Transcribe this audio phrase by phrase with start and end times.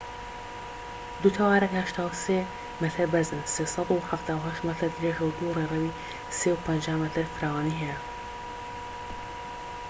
[1.21, 5.95] دوو تاوەرەکە 83 مەتر بەرزن 378 مەتر درێژە و دوو ڕێڕەوی
[6.39, 7.97] 3.50 مەتر فراوانی هەیە